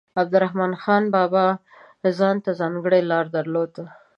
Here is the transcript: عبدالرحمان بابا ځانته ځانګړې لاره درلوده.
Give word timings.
عبدالرحمان 0.21 1.03
بابا 1.15 1.45
ځانته 2.17 2.51
ځانګړې 2.59 3.01
لاره 3.09 3.29
درلوده. 3.37 3.83